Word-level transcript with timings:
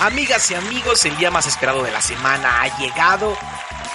Amigas 0.00 0.50
y 0.50 0.54
amigos, 0.54 1.04
el 1.04 1.16
día 1.16 1.30
más 1.30 1.46
esperado 1.46 1.84
de 1.84 1.92
la 1.92 2.02
semana 2.02 2.62
ha 2.62 2.78
llegado. 2.78 3.38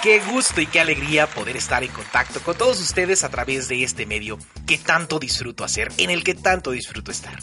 Qué 0.01 0.21
gusto 0.21 0.61
y 0.61 0.65
qué 0.65 0.79
alegría 0.79 1.27
poder 1.27 1.57
estar 1.57 1.83
en 1.83 1.91
contacto 1.91 2.39
con 2.39 2.57
todos 2.57 2.79
ustedes 2.79 3.25
a 3.25 3.29
través 3.29 3.67
de 3.67 3.83
este 3.83 4.05
medio 4.05 4.39
que 4.65 4.77
tanto 4.77 5.19
disfruto 5.19 5.65
hacer, 5.65 5.91
en 5.97 6.09
el 6.09 6.23
que 6.23 6.35
tanto 6.35 6.71
disfruto 6.71 7.11
estar. 7.11 7.37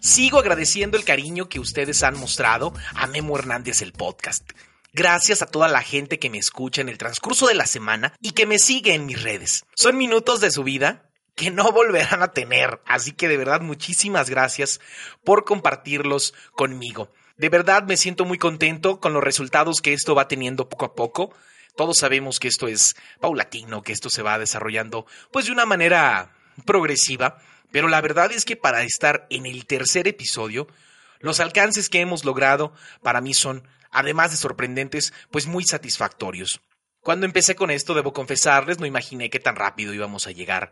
Sigo 0.00 0.38
agradeciendo 0.38 0.96
el 0.96 1.04
cariño 1.04 1.50
que 1.50 1.60
ustedes 1.60 2.02
han 2.02 2.18
mostrado 2.18 2.72
a 2.94 3.06
Memo 3.06 3.38
Hernández 3.38 3.82
el 3.82 3.92
podcast. 3.92 4.50
Gracias 4.94 5.42
a 5.42 5.46
toda 5.46 5.68
la 5.68 5.82
gente 5.82 6.18
que 6.18 6.30
me 6.30 6.38
escucha 6.38 6.80
en 6.80 6.88
el 6.88 6.96
transcurso 6.96 7.46
de 7.46 7.54
la 7.54 7.66
semana 7.66 8.14
y 8.22 8.30
que 8.30 8.46
me 8.46 8.58
sigue 8.58 8.94
en 8.94 9.04
mis 9.04 9.22
redes. 9.22 9.66
Son 9.74 9.98
minutos 9.98 10.40
de 10.40 10.50
su 10.50 10.64
vida 10.64 11.10
que 11.36 11.50
no 11.50 11.72
volverán 11.72 12.22
a 12.22 12.32
tener, 12.32 12.80
así 12.86 13.12
que 13.12 13.28
de 13.28 13.36
verdad 13.36 13.60
muchísimas 13.60 14.30
gracias 14.30 14.80
por 15.24 15.44
compartirlos 15.44 16.32
conmigo. 16.54 17.10
De 17.36 17.48
verdad 17.48 17.82
me 17.84 17.96
siento 17.96 18.24
muy 18.24 18.38
contento 18.38 19.00
con 19.00 19.12
los 19.12 19.24
resultados 19.24 19.80
que 19.80 19.92
esto 19.92 20.14
va 20.14 20.28
teniendo 20.28 20.68
poco 20.68 20.84
a 20.84 20.94
poco. 20.94 21.34
Todos 21.76 21.98
sabemos 21.98 22.38
que 22.38 22.48
esto 22.48 22.68
es 22.68 22.94
paulatino, 23.20 23.82
que 23.82 23.92
esto 23.92 24.08
se 24.08 24.22
va 24.22 24.38
desarrollando 24.38 25.06
pues 25.32 25.46
de 25.46 25.52
una 25.52 25.66
manera 25.66 26.32
progresiva, 26.64 27.38
pero 27.72 27.88
la 27.88 28.00
verdad 28.00 28.30
es 28.30 28.44
que 28.44 28.56
para 28.56 28.84
estar 28.84 29.26
en 29.30 29.46
el 29.46 29.66
tercer 29.66 30.06
episodio, 30.06 30.68
los 31.18 31.40
alcances 31.40 31.88
que 31.88 32.00
hemos 32.00 32.24
logrado 32.24 32.72
para 33.02 33.20
mí 33.20 33.34
son, 33.34 33.66
además 33.90 34.30
de 34.30 34.36
sorprendentes, 34.36 35.12
pues 35.32 35.46
muy 35.46 35.64
satisfactorios. 35.64 36.60
Cuando 37.00 37.26
empecé 37.26 37.56
con 37.56 37.72
esto, 37.72 37.94
debo 37.94 38.12
confesarles, 38.12 38.78
no 38.78 38.86
imaginé 38.86 39.28
que 39.28 39.40
tan 39.40 39.56
rápido 39.56 39.92
íbamos 39.92 40.28
a 40.28 40.30
llegar 40.30 40.70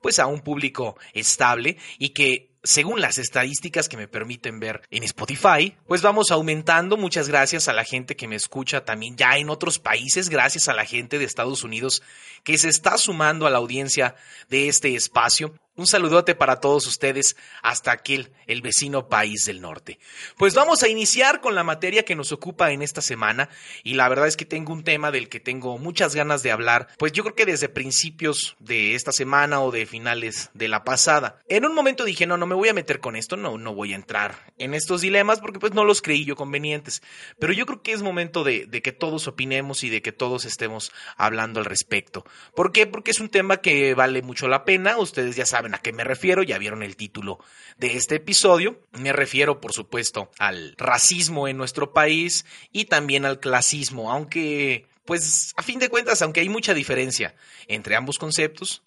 pues 0.00 0.18
a 0.18 0.26
un 0.26 0.42
público 0.42 0.96
estable 1.12 1.78
y 1.98 2.10
que 2.10 2.53
según 2.64 3.00
las 3.00 3.18
estadísticas 3.18 3.88
que 3.88 3.96
me 3.96 4.08
permiten 4.08 4.58
ver 4.58 4.82
en 4.90 5.02
Spotify, 5.04 5.76
pues 5.86 6.02
vamos 6.02 6.30
aumentando. 6.30 6.96
Muchas 6.96 7.28
gracias 7.28 7.68
a 7.68 7.72
la 7.72 7.84
gente 7.84 8.16
que 8.16 8.26
me 8.26 8.36
escucha 8.36 8.84
también 8.84 9.16
ya 9.16 9.36
en 9.36 9.50
otros 9.50 9.78
países, 9.78 10.30
gracias 10.30 10.68
a 10.68 10.74
la 10.74 10.86
gente 10.86 11.18
de 11.18 11.26
Estados 11.26 11.62
Unidos 11.62 12.02
que 12.42 12.58
se 12.58 12.68
está 12.68 12.98
sumando 12.98 13.46
a 13.46 13.50
la 13.50 13.58
audiencia 13.58 14.16
de 14.48 14.68
este 14.68 14.94
espacio. 14.96 15.54
Un 15.76 15.88
saludote 15.88 16.36
para 16.36 16.60
todos 16.60 16.86
ustedes 16.86 17.36
hasta 17.60 17.90
aquel, 17.90 18.30
el 18.46 18.62
vecino 18.62 19.08
país 19.08 19.44
del 19.44 19.60
norte. 19.60 19.98
Pues 20.38 20.54
vamos 20.54 20.84
a 20.84 20.88
iniciar 20.88 21.40
con 21.40 21.56
la 21.56 21.64
materia 21.64 22.04
que 22.04 22.14
nos 22.14 22.30
ocupa 22.30 22.70
en 22.70 22.80
esta 22.80 23.02
semana 23.02 23.48
y 23.82 23.94
la 23.94 24.08
verdad 24.08 24.28
es 24.28 24.36
que 24.36 24.44
tengo 24.44 24.72
un 24.72 24.84
tema 24.84 25.10
del 25.10 25.28
que 25.28 25.40
tengo 25.40 25.76
muchas 25.78 26.14
ganas 26.14 26.44
de 26.44 26.52
hablar, 26.52 26.86
pues 26.96 27.10
yo 27.10 27.24
creo 27.24 27.34
que 27.34 27.44
desde 27.44 27.68
principios 27.68 28.54
de 28.60 28.94
esta 28.94 29.10
semana 29.10 29.62
o 29.62 29.72
de 29.72 29.84
finales 29.84 30.50
de 30.54 30.68
la 30.68 30.84
pasada. 30.84 31.40
En 31.48 31.64
un 31.64 31.74
momento 31.74 32.04
dije, 32.04 32.24
no, 32.24 32.36
no 32.36 32.46
me 32.46 32.54
voy 32.54 32.68
a 32.68 32.74
meter 32.74 33.00
con 33.00 33.16
esto, 33.16 33.36
no, 33.36 33.58
no 33.58 33.74
voy 33.74 33.94
a 33.94 33.96
entrar 33.96 34.52
en 34.58 34.74
estos 34.74 35.00
dilemas 35.00 35.40
porque 35.40 35.58
pues 35.58 35.74
no 35.74 35.84
los 35.84 36.02
creí 36.02 36.24
yo 36.24 36.36
convenientes. 36.36 37.02
Pero 37.40 37.52
yo 37.52 37.66
creo 37.66 37.82
que 37.82 37.90
es 37.90 38.00
momento 38.00 38.44
de, 38.44 38.66
de 38.66 38.80
que 38.80 38.92
todos 38.92 39.26
opinemos 39.26 39.82
y 39.82 39.90
de 39.90 40.02
que 40.02 40.12
todos 40.12 40.44
estemos 40.44 40.92
hablando 41.16 41.58
al 41.58 41.66
respecto. 41.66 42.24
¿Por 42.54 42.70
qué? 42.70 42.86
Porque 42.86 43.10
es 43.10 43.18
un 43.18 43.28
tema 43.28 43.56
que 43.56 43.94
vale 43.94 44.22
mucho 44.22 44.46
la 44.46 44.64
pena, 44.64 44.98
ustedes 44.98 45.34
ya 45.34 45.46
saben 45.46 45.63
a 45.72 45.78
qué 45.78 45.92
me 45.92 46.04
refiero, 46.04 46.42
ya 46.42 46.58
vieron 46.58 46.82
el 46.82 46.96
título 46.96 47.38
de 47.78 47.96
este 47.96 48.16
episodio. 48.16 48.80
Me 48.92 49.12
refiero, 49.12 49.60
por 49.60 49.72
supuesto, 49.72 50.30
al 50.38 50.74
racismo 50.76 51.48
en 51.48 51.56
nuestro 51.56 51.92
país 51.92 52.44
y 52.72 52.86
también 52.86 53.24
al 53.24 53.40
clasismo, 53.40 54.12
aunque, 54.12 54.86
pues, 55.06 55.52
a 55.56 55.62
fin 55.62 55.78
de 55.78 55.88
cuentas, 55.88 56.20
aunque 56.20 56.40
hay 56.40 56.48
mucha 56.48 56.74
diferencia 56.74 57.34
entre 57.68 57.96
ambos 57.96 58.18
conceptos, 58.18 58.82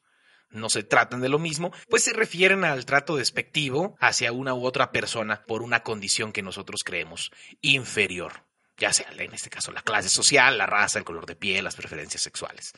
no 0.49 0.69
se 0.69 0.83
tratan 0.83 1.21
de 1.21 1.29
lo 1.29 1.39
mismo, 1.39 1.71
pues 1.89 2.03
se 2.03 2.13
refieren 2.13 2.63
al 2.63 2.85
trato 2.85 3.15
despectivo 3.15 3.95
hacia 3.99 4.31
una 4.31 4.53
u 4.53 4.65
otra 4.65 4.91
persona 4.91 5.43
por 5.45 5.61
una 5.61 5.83
condición 5.83 6.31
que 6.31 6.41
nosotros 6.41 6.81
creemos 6.85 7.31
inferior, 7.61 8.43
ya 8.77 8.93
sea 8.93 9.07
en 9.17 9.33
este 9.33 9.49
caso 9.49 9.71
la 9.71 9.81
clase 9.81 10.09
social, 10.09 10.57
la 10.57 10.65
raza, 10.65 10.99
el 10.99 11.05
color 11.05 11.25
de 11.25 11.35
piel, 11.35 11.63
las 11.63 11.75
preferencias 11.75 12.21
sexuales. 12.21 12.73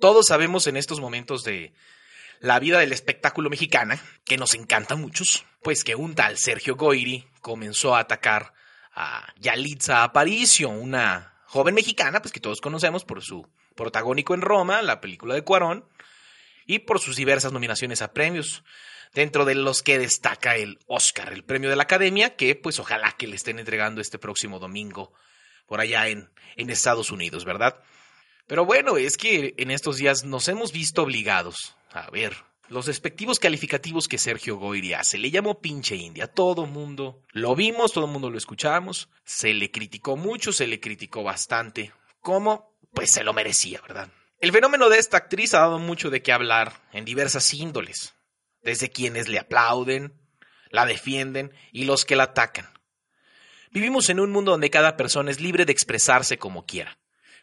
Todos 0.00 0.26
sabemos 0.26 0.66
en 0.66 0.76
estos 0.76 1.00
momentos 1.00 1.44
de, 1.44 1.74
la 2.42 2.58
vida 2.58 2.80
del 2.80 2.92
espectáculo 2.92 3.48
mexicana, 3.48 4.00
que 4.24 4.36
nos 4.36 4.54
encanta 4.54 4.94
a 4.94 4.96
muchos, 4.96 5.46
pues 5.62 5.84
que 5.84 5.94
un 5.94 6.14
tal 6.14 6.36
Sergio 6.36 6.74
Goiri 6.74 7.24
comenzó 7.40 7.94
a 7.94 8.00
atacar 8.00 8.52
a 8.92 9.32
Yalitza 9.38 10.02
Aparicio, 10.02 10.68
una 10.68 11.40
joven 11.46 11.74
mexicana, 11.74 12.20
pues 12.20 12.32
que 12.32 12.40
todos 12.40 12.60
conocemos 12.60 13.04
por 13.04 13.22
su 13.22 13.48
protagónico 13.76 14.34
en 14.34 14.40
Roma, 14.40 14.82
la 14.82 15.00
película 15.00 15.34
de 15.34 15.44
Cuarón, 15.44 15.86
y 16.66 16.80
por 16.80 16.98
sus 16.98 17.16
diversas 17.16 17.52
nominaciones 17.52 18.02
a 18.02 18.12
premios, 18.12 18.64
dentro 19.14 19.44
de 19.44 19.54
los 19.54 19.84
que 19.84 20.00
destaca 20.00 20.56
el 20.56 20.80
Oscar, 20.86 21.32
el 21.32 21.44
premio 21.44 21.70
de 21.70 21.76
la 21.76 21.84
Academia, 21.84 22.34
que 22.34 22.56
pues 22.56 22.80
ojalá 22.80 23.12
que 23.12 23.28
le 23.28 23.36
estén 23.36 23.60
entregando 23.60 24.00
este 24.00 24.18
próximo 24.18 24.58
domingo 24.58 25.12
por 25.66 25.80
allá 25.80 26.08
en, 26.08 26.28
en 26.56 26.70
Estados 26.70 27.12
Unidos, 27.12 27.44
¿verdad? 27.44 27.80
Pero 28.46 28.64
bueno, 28.64 28.96
es 28.96 29.16
que 29.16 29.54
en 29.56 29.70
estos 29.70 29.96
días 29.96 30.24
nos 30.24 30.48
hemos 30.48 30.72
visto 30.72 31.02
obligados 31.02 31.76
a 31.94 32.10
ver, 32.10 32.34
los 32.68 32.86
despectivos 32.86 33.38
calificativos 33.38 34.08
que 34.08 34.18
Sergio 34.18 34.56
Goyri 34.56 34.94
hace. 34.94 35.18
Le 35.18 35.30
llamó 35.30 35.60
pinche 35.60 35.94
India. 35.96 36.26
Todo 36.26 36.66
mundo 36.66 37.22
lo 37.32 37.54
vimos, 37.54 37.92
todo 37.92 38.06
mundo 38.06 38.30
lo 38.30 38.38
escuchamos. 38.38 39.10
Se 39.24 39.52
le 39.52 39.70
criticó 39.70 40.16
mucho, 40.16 40.52
se 40.52 40.66
le 40.66 40.80
criticó 40.80 41.22
bastante. 41.22 41.92
¿Cómo? 42.20 42.74
Pues 42.94 43.10
se 43.10 43.24
lo 43.24 43.34
merecía, 43.34 43.80
¿verdad? 43.82 44.08
El 44.38 44.52
fenómeno 44.52 44.88
de 44.88 44.98
esta 44.98 45.18
actriz 45.18 45.54
ha 45.54 45.60
dado 45.60 45.78
mucho 45.78 46.10
de 46.10 46.22
qué 46.22 46.32
hablar 46.32 46.72
en 46.92 47.04
diversas 47.04 47.52
índoles. 47.52 48.14
Desde 48.62 48.90
quienes 48.90 49.28
le 49.28 49.38
aplauden, 49.38 50.14
la 50.70 50.86
defienden 50.86 51.52
y 51.72 51.84
los 51.84 52.04
que 52.04 52.16
la 52.16 52.24
atacan. 52.24 52.68
Vivimos 53.70 54.08
en 54.08 54.20
un 54.20 54.30
mundo 54.30 54.52
donde 54.52 54.70
cada 54.70 54.96
persona 54.96 55.30
es 55.30 55.40
libre 55.40 55.64
de 55.64 55.72
expresarse 55.72 56.38
como 56.38 56.64
quiera. 56.64 56.98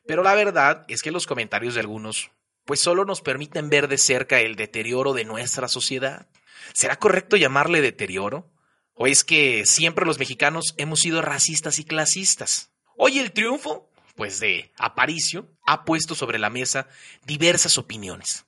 Pero 0.09 0.23
la 0.23 0.33
verdad 0.33 0.85
es 0.87 1.03
que 1.03 1.11
los 1.11 1.27
comentarios 1.27 1.75
de 1.75 1.81
algunos 1.81 2.31
pues 2.65 2.79
solo 2.79 3.05
nos 3.05 3.21
permiten 3.21 3.69
ver 3.69 3.87
de 3.87 3.99
cerca 3.99 4.39
el 4.39 4.55
deterioro 4.55 5.13
de 5.13 5.23
nuestra 5.23 5.67
sociedad. 5.67 6.25
¿Será 6.73 6.95
correcto 6.95 7.37
llamarle 7.37 7.79
deterioro? 7.79 8.51
¿O 8.95 9.05
es 9.05 9.23
que 9.23 9.67
siempre 9.67 10.07
los 10.07 10.17
mexicanos 10.17 10.73
hemos 10.77 11.01
sido 11.01 11.21
racistas 11.21 11.77
y 11.77 11.83
clasistas? 11.83 12.71
Hoy 12.97 13.19
el 13.19 13.33
triunfo, 13.33 13.87
pues 14.15 14.39
de 14.39 14.71
Aparicio, 14.79 15.47
ha 15.63 15.85
puesto 15.85 16.15
sobre 16.15 16.39
la 16.39 16.49
mesa 16.49 16.87
diversas 17.27 17.77
opiniones. 17.77 18.47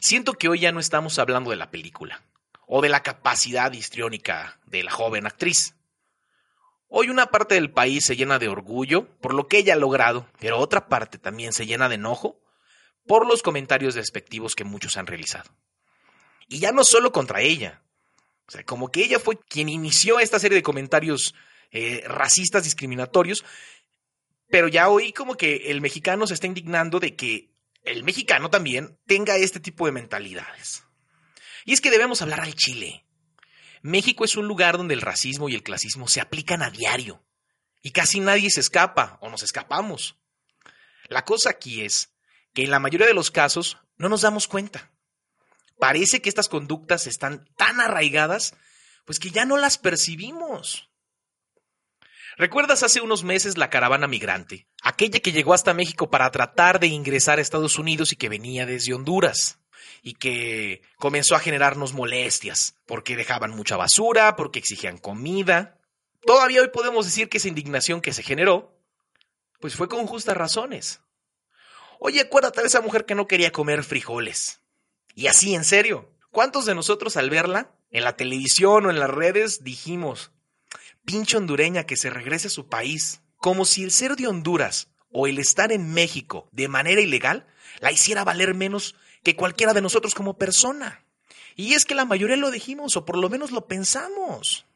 Siento 0.00 0.34
que 0.34 0.50
hoy 0.50 0.60
ya 0.60 0.72
no 0.72 0.80
estamos 0.80 1.18
hablando 1.18 1.48
de 1.48 1.56
la 1.56 1.70
película 1.70 2.22
o 2.66 2.82
de 2.82 2.90
la 2.90 3.02
capacidad 3.02 3.72
histriónica 3.72 4.60
de 4.66 4.82
la 4.82 4.90
joven 4.90 5.26
actriz. 5.26 5.76
Hoy 6.88 7.08
una 7.08 7.26
parte 7.26 7.54
del 7.54 7.70
país 7.70 8.04
se 8.04 8.16
llena 8.16 8.38
de 8.38 8.48
orgullo 8.48 9.08
por 9.18 9.34
lo 9.34 9.48
que 9.48 9.58
ella 9.58 9.74
ha 9.74 9.76
logrado, 9.76 10.28
pero 10.38 10.58
otra 10.58 10.88
parte 10.88 11.18
también 11.18 11.52
se 11.52 11.66
llena 11.66 11.88
de 11.88 11.96
enojo 11.96 12.40
por 13.06 13.26
los 13.26 13.42
comentarios 13.42 13.94
despectivos 13.94 14.54
que 14.54 14.64
muchos 14.64 14.96
han 14.96 15.06
realizado. 15.06 15.50
Y 16.48 16.58
ya 16.58 16.72
no 16.72 16.84
solo 16.84 17.12
contra 17.12 17.40
ella, 17.40 17.82
o 18.46 18.50
sea, 18.50 18.64
como 18.64 18.90
que 18.90 19.02
ella 19.02 19.18
fue 19.18 19.38
quien 19.38 19.68
inició 19.68 20.20
esta 20.20 20.38
serie 20.38 20.56
de 20.56 20.62
comentarios 20.62 21.34
eh, 21.70 22.04
racistas, 22.06 22.64
discriminatorios, 22.64 23.44
pero 24.48 24.68
ya 24.68 24.88
hoy 24.88 25.12
como 25.12 25.36
que 25.36 25.70
el 25.70 25.80
mexicano 25.80 26.26
se 26.26 26.34
está 26.34 26.46
indignando 26.46 27.00
de 27.00 27.16
que 27.16 27.50
el 27.82 28.04
mexicano 28.04 28.50
también 28.50 28.98
tenga 29.06 29.36
este 29.36 29.60
tipo 29.60 29.86
de 29.86 29.92
mentalidades. 29.92 30.84
Y 31.64 31.72
es 31.72 31.80
que 31.80 31.90
debemos 31.90 32.22
hablar 32.22 32.40
al 32.40 32.54
Chile. 32.54 33.03
México 33.84 34.24
es 34.24 34.38
un 34.38 34.48
lugar 34.48 34.78
donde 34.78 34.94
el 34.94 35.02
racismo 35.02 35.50
y 35.50 35.54
el 35.54 35.62
clasismo 35.62 36.08
se 36.08 36.22
aplican 36.22 36.62
a 36.62 36.70
diario. 36.70 37.22
Y 37.82 37.90
casi 37.90 38.18
nadie 38.18 38.48
se 38.48 38.60
escapa 38.60 39.18
o 39.20 39.28
nos 39.28 39.42
escapamos. 39.42 40.16
La 41.08 41.26
cosa 41.26 41.50
aquí 41.50 41.82
es 41.82 42.14
que 42.54 42.62
en 42.62 42.70
la 42.70 42.78
mayoría 42.78 43.06
de 43.06 43.12
los 43.12 43.30
casos 43.30 43.76
no 43.98 44.08
nos 44.08 44.22
damos 44.22 44.48
cuenta. 44.48 44.90
Parece 45.78 46.22
que 46.22 46.30
estas 46.30 46.48
conductas 46.48 47.06
están 47.06 47.46
tan 47.58 47.78
arraigadas, 47.78 48.56
pues 49.04 49.18
que 49.18 49.30
ya 49.30 49.44
no 49.44 49.58
las 49.58 49.76
percibimos. 49.76 50.88
¿Recuerdas 52.38 52.82
hace 52.84 53.02
unos 53.02 53.22
meses 53.22 53.58
la 53.58 53.68
caravana 53.68 54.08
migrante? 54.08 54.66
Aquella 54.82 55.20
que 55.20 55.32
llegó 55.32 55.52
hasta 55.52 55.74
México 55.74 56.08
para 56.08 56.30
tratar 56.30 56.80
de 56.80 56.86
ingresar 56.86 57.38
a 57.38 57.42
Estados 57.42 57.78
Unidos 57.78 58.14
y 58.14 58.16
que 58.16 58.30
venía 58.30 58.64
desde 58.64 58.94
Honduras 58.94 59.58
y 60.02 60.14
que 60.14 60.82
comenzó 60.96 61.34
a 61.34 61.40
generarnos 61.40 61.92
molestias 61.92 62.76
porque 62.86 63.16
dejaban 63.16 63.50
mucha 63.50 63.76
basura, 63.76 64.36
porque 64.36 64.58
exigían 64.58 64.98
comida. 64.98 65.78
Todavía 66.26 66.62
hoy 66.62 66.68
podemos 66.68 67.04
decir 67.06 67.28
que 67.28 67.38
esa 67.38 67.48
indignación 67.48 68.00
que 68.00 68.12
se 68.12 68.22
generó, 68.22 68.78
pues 69.60 69.74
fue 69.74 69.88
con 69.88 70.06
justas 70.06 70.36
razones. 70.36 71.00
Oye, 71.98 72.20
acuérdate 72.20 72.60
de 72.60 72.66
esa 72.66 72.80
mujer 72.80 73.06
que 73.06 73.14
no 73.14 73.26
quería 73.26 73.52
comer 73.52 73.82
frijoles. 73.82 74.60
Y 75.14 75.26
así, 75.28 75.54
en 75.54 75.64
serio. 75.64 76.10
¿Cuántos 76.30 76.66
de 76.66 76.74
nosotros 76.74 77.16
al 77.16 77.30
verla 77.30 77.70
en 77.90 78.02
la 78.02 78.16
televisión 78.16 78.86
o 78.86 78.90
en 78.90 78.98
las 78.98 79.08
redes 79.08 79.62
dijimos, 79.62 80.32
pinche 81.04 81.36
hondureña 81.36 81.86
que 81.86 81.96
se 81.96 82.10
regrese 82.10 82.48
a 82.48 82.50
su 82.50 82.68
país? 82.68 83.20
Como 83.36 83.64
si 83.64 83.84
el 83.84 83.92
ser 83.92 84.16
de 84.16 84.26
Honduras 84.26 84.88
o 85.12 85.28
el 85.28 85.38
estar 85.38 85.70
en 85.70 85.94
México 85.94 86.48
de 86.50 86.66
manera 86.66 87.00
ilegal 87.00 87.46
la 87.80 87.92
hiciera 87.92 88.24
valer 88.24 88.54
menos 88.54 88.96
que 89.24 89.34
cualquiera 89.34 89.72
de 89.72 89.80
nosotros 89.80 90.14
como 90.14 90.38
persona. 90.38 91.04
Y 91.56 91.74
es 91.74 91.84
que 91.84 91.94
la 91.94 92.04
mayoría 92.04 92.36
lo 92.36 92.50
dijimos, 92.50 92.96
o 92.96 93.04
por 93.04 93.16
lo 93.16 93.28
menos 93.28 93.50
lo 93.50 93.66
pensamos. 93.66 94.66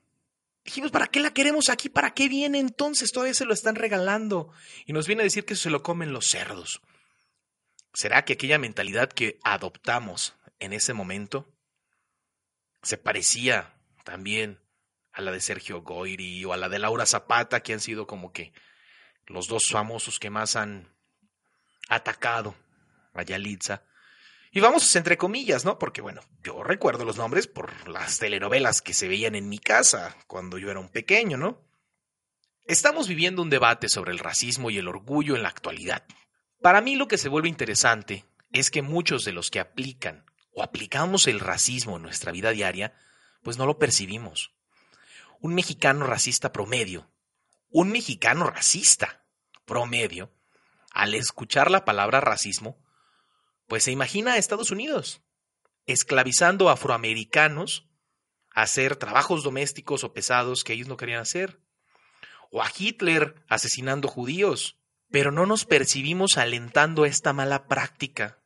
Dijimos, 0.64 0.90
¿para 0.90 1.06
qué 1.06 1.20
la 1.20 1.32
queremos 1.32 1.68
aquí? 1.68 1.88
¿Para 1.88 2.14
qué 2.14 2.28
viene 2.28 2.58
entonces? 2.58 3.12
Todavía 3.12 3.34
se 3.34 3.44
lo 3.44 3.54
están 3.54 3.76
regalando. 3.76 4.50
Y 4.86 4.92
nos 4.92 5.06
viene 5.06 5.22
a 5.22 5.24
decir 5.24 5.44
que 5.44 5.54
se 5.54 5.70
lo 5.70 5.82
comen 5.82 6.12
los 6.12 6.26
cerdos. 6.26 6.80
¿Será 7.92 8.24
que 8.24 8.34
aquella 8.34 8.58
mentalidad 8.58 9.10
que 9.10 9.38
adoptamos 9.44 10.34
en 10.58 10.72
ese 10.72 10.94
momento 10.94 11.52
se 12.82 12.96
parecía 12.96 13.74
también 14.04 14.60
a 15.12 15.20
la 15.20 15.32
de 15.32 15.40
Sergio 15.40 15.82
Goyri 15.82 16.44
o 16.44 16.52
a 16.52 16.56
la 16.56 16.68
de 16.68 16.78
Laura 16.78 17.06
Zapata, 17.06 17.60
que 17.60 17.72
han 17.72 17.80
sido 17.80 18.06
como 18.06 18.32
que 18.32 18.52
los 19.26 19.48
dos 19.48 19.64
famosos 19.70 20.18
que 20.18 20.30
más 20.30 20.54
han 20.56 20.94
atacado 21.88 22.54
a 23.14 23.22
Yalitza? 23.22 23.82
Y 24.50 24.60
vamos 24.60 24.94
entre 24.96 25.18
comillas, 25.18 25.64
¿no? 25.64 25.78
Porque 25.78 26.00
bueno, 26.00 26.22
yo 26.42 26.62
recuerdo 26.62 27.04
los 27.04 27.16
nombres 27.16 27.46
por 27.46 27.88
las 27.88 28.18
telenovelas 28.18 28.80
que 28.80 28.94
se 28.94 29.08
veían 29.08 29.34
en 29.34 29.48
mi 29.48 29.58
casa 29.58 30.16
cuando 30.26 30.58
yo 30.58 30.70
era 30.70 30.80
un 30.80 30.88
pequeño, 30.88 31.36
¿no? 31.36 31.62
Estamos 32.64 33.08
viviendo 33.08 33.42
un 33.42 33.50
debate 33.50 33.88
sobre 33.88 34.12
el 34.12 34.18
racismo 34.18 34.70
y 34.70 34.78
el 34.78 34.88
orgullo 34.88 35.36
en 35.36 35.42
la 35.42 35.48
actualidad. 35.48 36.04
Para 36.60 36.80
mí 36.80 36.96
lo 36.96 37.08
que 37.08 37.18
se 37.18 37.28
vuelve 37.28 37.48
interesante 37.48 38.24
es 38.52 38.70
que 38.70 38.82
muchos 38.82 39.24
de 39.24 39.32
los 39.32 39.50
que 39.50 39.60
aplican 39.60 40.24
o 40.52 40.62
aplicamos 40.62 41.26
el 41.26 41.40
racismo 41.40 41.96
en 41.96 42.02
nuestra 42.02 42.32
vida 42.32 42.50
diaria, 42.50 42.94
pues 43.42 43.58
no 43.58 43.66
lo 43.66 43.78
percibimos. 43.78 44.52
Un 45.40 45.54
mexicano 45.54 46.04
racista 46.04 46.52
promedio, 46.52 47.10
un 47.70 47.90
mexicano 47.90 48.50
racista 48.50 49.24
promedio, 49.64 50.32
al 50.90 51.14
escuchar 51.14 51.70
la 51.70 51.84
palabra 51.84 52.20
racismo, 52.20 52.82
pues 53.68 53.84
se 53.84 53.92
imagina 53.92 54.32
a 54.32 54.38
Estados 54.38 54.72
Unidos 54.72 55.22
esclavizando 55.88 56.68
a 56.68 56.74
afroamericanos 56.74 57.88
a 58.54 58.62
hacer 58.62 58.96
trabajos 58.96 59.42
domésticos 59.42 60.04
o 60.04 60.12
pesados 60.12 60.62
que 60.62 60.74
ellos 60.74 60.86
no 60.86 60.96
querían 60.96 61.20
hacer. 61.20 61.60
O 62.50 62.62
a 62.62 62.70
Hitler 62.76 63.34
asesinando 63.48 64.06
judíos. 64.06 64.76
Pero 65.10 65.32
no 65.32 65.46
nos 65.46 65.64
percibimos 65.64 66.36
alentando 66.36 67.06
esta 67.06 67.32
mala 67.32 67.66
práctica 67.66 68.42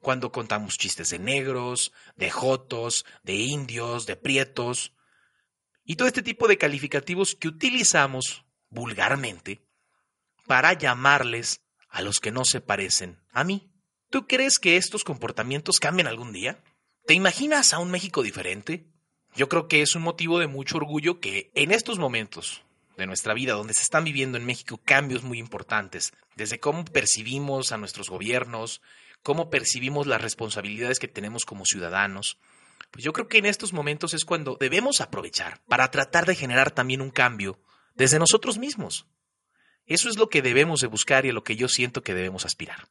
cuando 0.00 0.32
contamos 0.32 0.76
chistes 0.76 1.10
de 1.10 1.20
negros, 1.20 1.92
de 2.16 2.30
jotos, 2.30 3.06
de 3.22 3.34
indios, 3.34 4.06
de 4.06 4.16
prietos, 4.16 4.92
y 5.84 5.96
todo 5.96 6.08
este 6.08 6.22
tipo 6.22 6.48
de 6.48 6.58
calificativos 6.58 7.36
que 7.36 7.48
utilizamos 7.48 8.44
vulgarmente 8.70 9.60
para 10.46 10.72
llamarles 10.72 11.60
a 11.88 12.02
los 12.02 12.18
que 12.18 12.32
no 12.32 12.44
se 12.44 12.60
parecen 12.60 13.20
a 13.30 13.44
mí. 13.44 13.69
¿Tú 14.10 14.26
crees 14.26 14.58
que 14.58 14.76
estos 14.76 15.04
comportamientos 15.04 15.78
cambien 15.78 16.08
algún 16.08 16.32
día? 16.32 16.58
¿Te 17.06 17.14
imaginas 17.14 17.72
a 17.72 17.78
un 17.78 17.92
México 17.92 18.24
diferente? 18.24 18.84
Yo 19.36 19.48
creo 19.48 19.68
que 19.68 19.82
es 19.82 19.94
un 19.94 20.02
motivo 20.02 20.40
de 20.40 20.48
mucho 20.48 20.78
orgullo 20.78 21.20
que 21.20 21.52
en 21.54 21.70
estos 21.70 22.00
momentos 22.00 22.64
de 22.96 23.06
nuestra 23.06 23.34
vida, 23.34 23.52
donde 23.52 23.72
se 23.72 23.82
están 23.82 24.02
viviendo 24.02 24.36
en 24.36 24.44
México 24.44 24.80
cambios 24.84 25.22
muy 25.22 25.38
importantes, 25.38 26.12
desde 26.34 26.58
cómo 26.58 26.84
percibimos 26.84 27.70
a 27.70 27.76
nuestros 27.76 28.10
gobiernos, 28.10 28.82
cómo 29.22 29.48
percibimos 29.48 30.08
las 30.08 30.20
responsabilidades 30.20 30.98
que 30.98 31.06
tenemos 31.06 31.44
como 31.44 31.64
ciudadanos, 31.64 32.36
pues 32.90 33.04
yo 33.04 33.12
creo 33.12 33.28
que 33.28 33.38
en 33.38 33.46
estos 33.46 33.72
momentos 33.72 34.12
es 34.12 34.24
cuando 34.24 34.56
debemos 34.58 35.00
aprovechar 35.00 35.60
para 35.68 35.88
tratar 35.92 36.26
de 36.26 36.34
generar 36.34 36.72
también 36.72 37.00
un 37.00 37.10
cambio 37.10 37.60
desde 37.94 38.18
nosotros 38.18 38.58
mismos. 38.58 39.06
Eso 39.86 40.08
es 40.08 40.18
lo 40.18 40.28
que 40.28 40.42
debemos 40.42 40.80
de 40.80 40.88
buscar 40.88 41.26
y 41.26 41.28
a 41.28 41.32
lo 41.32 41.44
que 41.44 41.54
yo 41.54 41.68
siento 41.68 42.02
que 42.02 42.14
debemos 42.14 42.44
aspirar 42.44 42.88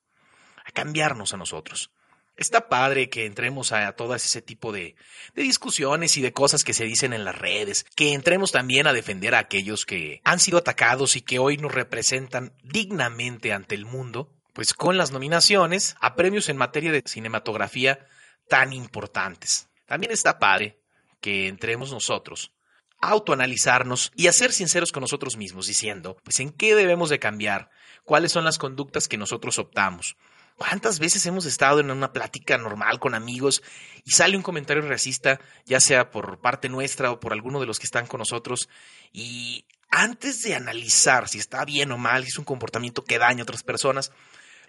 cambiarnos 0.79 1.33
a 1.33 1.37
nosotros. 1.37 1.91
Está 2.37 2.69
padre 2.69 3.09
que 3.09 3.25
entremos 3.25 3.73
a 3.73 3.91
todo 3.93 4.15
ese 4.15 4.41
tipo 4.41 4.71
de, 4.71 4.95
de, 5.35 5.41
discusiones 5.43 6.15
y 6.15 6.21
de 6.21 6.31
cosas 6.31 6.63
que 6.63 6.73
se 6.73 6.85
dicen 6.85 7.11
en 7.11 7.25
las 7.25 7.37
redes, 7.37 7.85
que 7.95 8.13
entremos 8.13 8.53
también 8.53 8.87
a 8.87 8.93
defender 8.93 9.35
a 9.35 9.39
aquellos 9.39 9.85
que 9.85 10.21
han 10.23 10.39
sido 10.39 10.57
atacados 10.57 11.17
y 11.17 11.21
que 11.21 11.37
hoy 11.37 11.57
nos 11.57 11.73
representan 11.73 12.53
dignamente 12.63 13.51
ante 13.51 13.75
el 13.75 13.85
mundo, 13.85 14.31
pues 14.53 14.73
con 14.73 14.97
las 14.97 15.11
nominaciones 15.11 15.97
a 15.99 16.15
premios 16.15 16.47
en 16.47 16.55
materia 16.55 16.93
de 16.93 17.03
cinematografía 17.05 18.07
tan 18.47 18.71
importantes. 18.71 19.67
También 19.85 20.13
está 20.13 20.39
padre 20.39 20.79
que 21.19 21.49
entremos 21.49 21.91
nosotros 21.91 22.53
a 23.01 23.09
autoanalizarnos 23.09 24.11
y 24.15 24.27
a 24.27 24.33
ser 24.33 24.53
sinceros 24.53 24.91
con 24.91 25.01
nosotros 25.01 25.35
mismos, 25.35 25.67
diciendo, 25.67 26.17
pues 26.23 26.39
en 26.39 26.51
qué 26.51 26.75
debemos 26.75 27.09
de 27.09 27.19
cambiar, 27.19 27.69
cuáles 28.03 28.31
son 28.31 28.45
las 28.45 28.57
conductas 28.57 29.07
que 29.07 29.17
nosotros 29.17 29.59
optamos, 29.59 30.15
¿Cuántas 30.59 30.99
veces 30.99 31.25
hemos 31.25 31.45
estado 31.45 31.79
en 31.79 31.89
una 31.89 32.11
plática 32.11 32.57
normal 32.57 32.99
con 32.99 33.15
amigos 33.15 33.63
y 34.03 34.11
sale 34.11 34.35
un 34.35 34.43
comentario 34.43 34.85
racista, 34.85 35.39
ya 35.65 35.79
sea 35.79 36.11
por 36.11 36.41
parte 36.41 36.67
nuestra 36.67 37.11
o 37.11 37.19
por 37.21 37.31
alguno 37.31 37.61
de 37.61 37.65
los 37.65 37.79
que 37.79 37.85
están 37.85 38.07
con 38.07 38.17
nosotros, 38.17 38.67
y 39.13 39.65
antes 39.89 40.41
de 40.41 40.55
analizar 40.55 41.29
si 41.29 41.39
está 41.39 41.63
bien 41.63 41.93
o 41.93 41.97
mal, 41.97 42.23
si 42.23 42.31
es 42.31 42.37
un 42.37 42.43
comportamiento 42.43 43.05
que 43.05 43.17
daña 43.17 43.39
a 43.39 43.43
otras 43.43 43.63
personas, 43.63 44.11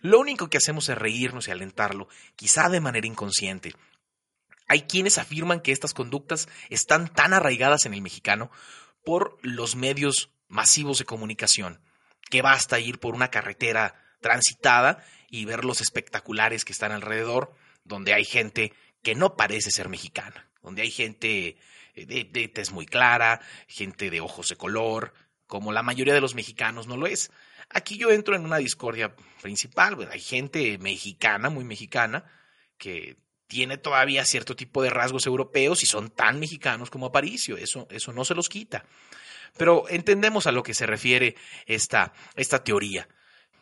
lo 0.01 0.21
único 0.21 0.49
que 0.49 0.59
hacemos 0.59 0.89
es 0.89 0.97
reírnos 0.97 1.49
y 1.49 1.51
alentarlo, 1.51 2.09
quizá 2.37 2.69
de 2.69 2.81
manera 2.81 3.09
inconsciente. 3.09 3.75
Hay 4.69 4.83
quienes 4.83 5.19
afirman 5.19 5.59
que 5.59 5.73
estas 5.73 5.93
conductas 5.93 6.49
están 6.69 7.13
tan 7.13 7.35
arraigadas 7.35 7.85
en 7.85 7.95
el 7.95 8.01
mexicano 8.01 8.53
por 9.05 9.39
los 9.43 9.75
medios 9.75 10.31
masivos 10.47 11.01
de 11.01 11.05
comunicación, 11.05 11.81
que 12.31 12.43
basta 12.43 12.79
ir 12.79 13.01
por 13.01 13.17
una 13.17 13.33
carretera 13.33 13.97
transitada 14.21 15.05
y 15.31 15.45
ver 15.45 15.65
los 15.65 15.81
espectaculares 15.81 16.65
que 16.65 16.73
están 16.73 16.93
alrededor, 16.93 17.55
donde 17.85 18.13
hay 18.13 18.25
gente 18.25 18.75
que 19.03 19.15
no 19.15 19.37
parece 19.37 19.71
ser 19.71 19.89
mexicana, 19.89 20.51
donde 20.63 20.83
hay 20.83 20.91
gente 20.91 21.57
eh, 21.95 22.25
de, 22.31 22.49
tez 22.49 22.73
muy 22.73 22.85
clara, 22.85 23.41
gente 23.69 24.11
de 24.11 24.21
ojos 24.21 24.49
de 24.49 24.57
color, 24.57 25.15
como 25.47 25.73
la 25.73 25.83
mayoría 25.83 26.15
de 26.15 26.21
los 26.21 26.35
mexicanos 26.35 26.87
no 26.87 26.97
lo 26.97 27.07
es. 27.07 27.31
Aquí 27.71 27.97
yo 27.97 28.11
entro 28.11 28.35
en 28.35 28.45
una 28.45 28.59
discordia 28.59 29.15
principal, 29.41 29.97
pues 29.97 30.11
hay 30.11 30.21
gente 30.21 30.77
mexicana, 30.79 31.49
muy 31.49 31.65
mexicana, 31.65 32.25
que 32.77 33.17
tiene 33.47 33.79
todavía 33.79 34.25
cierto 34.25 34.57
tipo 34.57 34.83
de 34.83 34.91
rasgos 34.91 35.27
europeos 35.27 35.83
y 35.83 35.87
son 35.87 36.11
tan 36.11 36.41
mexicanos 36.41 36.91
como 36.91 37.07
Aparicio, 37.07 37.57
eso, 37.57 37.87
eso 37.91 38.13
no 38.13 38.25
se 38.25 38.35
los 38.35 38.49
quita. 38.49 38.85
Pero 39.57 39.89
entendemos 39.89 40.47
a 40.47 40.53
lo 40.53 40.63
que 40.63 40.75
se 40.75 40.87
refiere 40.87 41.37
esta, 41.67 42.13
esta 42.37 42.63
teoría 42.63 43.09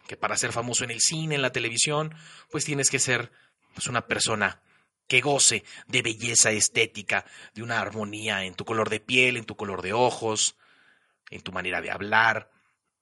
que 0.09 0.17
para 0.17 0.37
ser 0.37 0.53
famoso 0.53 0.83
en 0.83 0.91
el 0.91 1.01
cine, 1.01 1.37
en 1.37 1.43
la 1.43 1.53
televisión, 1.53 2.15
pues 2.51 2.65
tienes 2.65 2.91
que 2.91 2.99
ser 2.99 3.31
pues, 3.75 3.87
una 3.87 4.07
persona 4.07 4.63
que 5.07 5.21
goce 5.21 5.65
de 5.87 6.03
belleza 6.03 6.51
estética, 6.51 7.25
de 7.55 7.63
una 7.63 7.81
armonía 7.81 8.45
en 8.45 8.55
tu 8.55 8.65
color 8.65 8.89
de 8.91 9.01
piel, 9.01 9.37
en 9.37 9.45
tu 9.45 9.57
color 9.57 9.83
de 9.83 9.93
ojos, 9.93 10.57
en 11.31 11.43
tu 11.43 11.53
manera 11.53 11.81
de 11.81 11.91
hablar. 11.91 12.51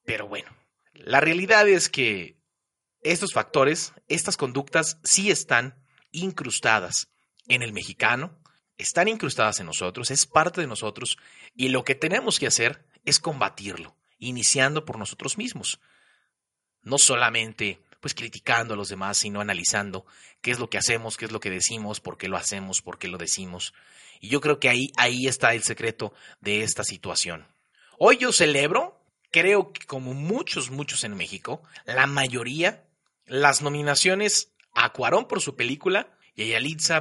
Pero 0.05 0.29
bueno, 0.29 0.55
la 0.95 1.21
realidad 1.21 1.69
es 1.69 1.89
que 1.89 2.37
estos 3.03 3.33
factores, 3.33 3.95
estas 4.09 4.37
conductas 4.37 4.99
sí 5.05 5.31
están 5.31 5.77
incrustadas 6.11 7.09
en 7.47 7.63
el 7.63 7.73
mexicano, 7.73 8.37
están 8.79 9.07
incrustadas 9.07 9.61
en 9.61 9.67
nosotros, 9.67 10.11
es 10.11 10.27
parte 10.27 10.61
de 10.61 10.67
nosotros 10.67 11.19
y 11.55 11.69
lo 11.69 11.85
que 11.85 11.95
tenemos 11.95 12.41
que 12.41 12.49
hacer 12.49 12.85
es 13.05 13.21
combatirlo, 13.21 13.97
iniciando 14.19 14.85
por 14.85 14.99
nosotros 14.99 15.39
mismos 15.39 15.81
no 16.87 16.99
solamente 16.99 17.81
pues 18.01 18.15
criticando 18.15 18.75
a 18.75 18.77
los 18.77 18.89
demás, 18.89 19.19
sino 19.19 19.41
analizando 19.41 20.07
qué 20.41 20.53
es 20.53 20.61
lo 20.61 20.71
que 20.71 20.79
hacemos, 20.79 21.17
qué 21.17 21.25
es 21.25 21.33
lo 21.33 21.41
que 21.41 21.51
decimos, 21.51 22.01
por 22.01 22.17
qué 22.17 22.29
lo 22.29 22.37
hacemos, 22.37 22.81
por 22.81 22.99
qué 22.99 23.09
lo 23.09 23.19
decimos. 23.19 23.75
Y 24.21 24.29
yo 24.29 24.41
creo 24.41 24.61
que 24.61 24.69
ahí, 24.69 24.93
ahí 24.97 25.27
está 25.27 25.53
el 25.55 25.65
secreto 25.65 26.15
de 26.41 26.63
esta 26.63 26.85
situación. 26.85 27.45
Hoy 27.99 28.19
yo 28.19 28.31
celebro, 28.31 29.01
creo 29.33 29.73
que 29.73 29.85
como 29.87 30.15
muchos, 30.15 30.71
muchos 30.71 31.03
en 31.03 31.17
México, 31.17 31.63
la 31.85 32.07
mayoría, 32.07 32.85
las 33.27 33.61
nominaciones 33.61 34.53
a 34.73 34.93
Cuarón 34.93 35.27
por 35.27 35.43
su 35.43 35.57
película 35.57 36.16
y 36.37 36.53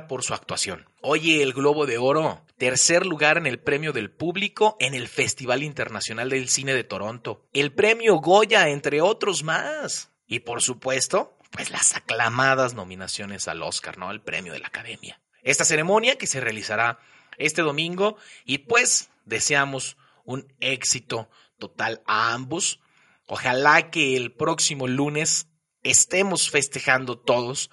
por 0.07 0.23
su 0.23 0.33
actuación. 0.33 0.85
Oye, 1.01 1.43
el 1.43 1.53
Globo 1.53 1.85
de 1.85 1.97
Oro, 1.97 2.45
tercer 2.57 3.05
lugar 3.05 3.37
en 3.37 3.45
el 3.45 3.59
premio 3.59 3.91
del 3.91 4.09
público 4.09 4.77
en 4.79 4.93
el 4.93 5.09
Festival 5.09 5.61
Internacional 5.61 6.29
del 6.29 6.47
Cine 6.47 6.73
de 6.73 6.85
Toronto, 6.85 7.45
el 7.53 7.73
premio 7.73 8.15
Goya, 8.15 8.69
entre 8.69 9.01
otros 9.01 9.43
más. 9.43 10.11
Y 10.25 10.39
por 10.39 10.61
supuesto, 10.61 11.37
pues 11.51 11.69
las 11.69 11.95
aclamadas 11.95 12.73
nominaciones 12.73 13.49
al 13.49 13.61
Oscar, 13.61 13.97
¿no? 13.97 14.09
El 14.09 14.21
premio 14.21 14.53
de 14.53 14.59
la 14.59 14.67
Academia. 14.67 15.21
Esta 15.43 15.65
ceremonia 15.65 16.17
que 16.17 16.27
se 16.27 16.39
realizará 16.39 16.97
este 17.37 17.61
domingo 17.61 18.17
y 18.45 18.59
pues 18.59 19.09
deseamos 19.25 19.97
un 20.23 20.47
éxito 20.61 21.29
total 21.59 22.01
a 22.07 22.33
ambos. 22.33 22.79
Ojalá 23.27 23.91
que 23.91 24.15
el 24.15 24.31
próximo 24.31 24.87
lunes 24.87 25.49
estemos 25.83 26.49
festejando 26.49 27.19
todos 27.19 27.69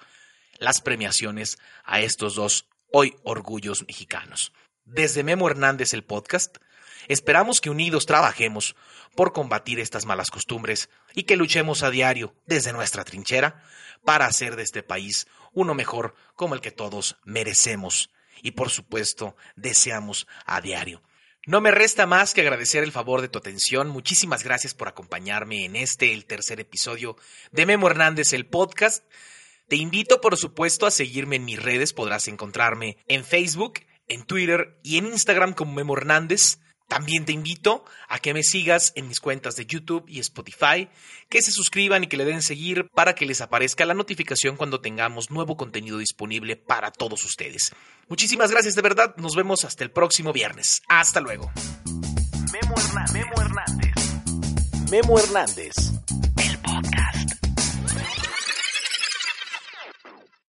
las 0.59 0.81
premiaciones 0.81 1.57
a 1.83 2.01
estos 2.01 2.35
dos 2.35 2.67
hoy 2.91 3.15
orgullos 3.23 3.85
mexicanos. 3.87 4.53
Desde 4.85 5.23
Memo 5.23 5.49
Hernández 5.49 5.93
el 5.93 6.03
podcast, 6.03 6.57
esperamos 7.07 7.61
que 7.61 7.69
unidos 7.69 8.05
trabajemos 8.05 8.75
por 9.15 9.33
combatir 9.33 9.79
estas 9.79 10.05
malas 10.05 10.29
costumbres 10.29 10.89
y 11.13 11.23
que 11.23 11.35
luchemos 11.35 11.83
a 11.83 11.89
diario 11.89 12.35
desde 12.45 12.73
nuestra 12.73 13.03
trinchera 13.03 13.63
para 14.03 14.25
hacer 14.25 14.55
de 14.55 14.63
este 14.63 14.83
país 14.83 15.27
uno 15.53 15.73
mejor 15.73 16.15
como 16.35 16.55
el 16.55 16.61
que 16.61 16.71
todos 16.71 17.17
merecemos 17.23 18.09
y 18.41 18.51
por 18.51 18.69
supuesto 18.69 19.35
deseamos 19.55 20.27
a 20.45 20.61
diario. 20.61 21.01
No 21.45 21.59
me 21.59 21.71
resta 21.71 22.05
más 22.05 22.33
que 22.33 22.41
agradecer 22.41 22.83
el 22.83 22.93
favor 22.93 23.21
de 23.21 23.27
tu 23.27 23.37
atención. 23.37 23.89
Muchísimas 23.89 24.43
gracias 24.43 24.73
por 24.73 24.87
acompañarme 24.87 25.65
en 25.65 25.75
este, 25.75 26.13
el 26.13 26.25
tercer 26.25 26.61
episodio 26.61 27.17
de 27.51 27.65
Memo 27.65 27.87
Hernández, 27.87 28.31
el 28.31 28.45
podcast. 28.45 29.03
Te 29.67 29.75
invito, 29.75 30.21
por 30.21 30.37
supuesto, 30.37 30.85
a 30.85 30.91
seguirme 30.91 31.37
en 31.37 31.45
mis 31.45 31.61
redes. 31.61 31.93
Podrás 31.93 32.27
encontrarme 32.27 32.97
en 33.07 33.23
Facebook, 33.23 33.79
en 34.07 34.23
Twitter 34.23 34.79
y 34.83 34.97
en 34.97 35.07
Instagram 35.07 35.53
como 35.53 35.73
Memo 35.73 35.97
Hernández. 35.97 36.59
También 36.87 37.25
te 37.25 37.31
invito 37.31 37.85
a 38.07 38.19
que 38.19 38.33
me 38.33 38.43
sigas 38.43 38.91
en 38.95 39.07
mis 39.07 39.19
cuentas 39.19 39.55
de 39.55 39.65
YouTube 39.65 40.05
y 40.07 40.19
Spotify, 40.19 40.89
que 41.27 41.41
se 41.41 41.51
suscriban 41.51 42.03
y 42.03 42.07
que 42.07 42.17
le 42.17 42.25
den 42.25 42.41
seguir 42.43 42.87
para 42.93 43.15
que 43.15 43.25
les 43.25 43.41
aparezca 43.41 43.85
la 43.85 43.95
notificación 43.95 44.57
cuando 44.57 44.81
tengamos 44.81 45.31
nuevo 45.31 45.57
contenido 45.57 45.97
disponible 45.97 46.55
para 46.55 46.91
todos 46.91 47.25
ustedes. 47.25 47.71
Muchísimas 48.09 48.51
gracias 48.51 48.75
de 48.75 48.81
verdad, 48.81 49.15
nos 49.17 49.35
vemos 49.35 49.65
hasta 49.65 49.83
el 49.83 49.91
próximo 49.91 50.33
viernes. 50.33 50.83
Hasta 50.87 51.19
luego. 51.19 51.51
Memo 52.51 52.75
Hernández. 52.77 53.13
Memo 53.13 53.41
Hernández. 53.41 53.93
Memo 54.91 55.19
Hernández. 55.19 55.73
El 56.37 56.57
podcast. 56.59 57.42